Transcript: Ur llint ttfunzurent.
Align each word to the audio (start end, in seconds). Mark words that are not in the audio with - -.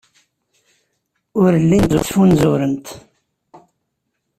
Ur 1.41 1.51
llint 1.63 1.97
ttfunzurent. 2.01 2.87